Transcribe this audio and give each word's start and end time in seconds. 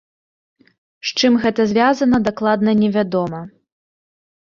З 1.09 1.21
чым 1.21 1.37
гэта 1.45 1.61
звязана, 1.73 2.17
дакладна 2.31 2.71
невядома. 2.83 3.47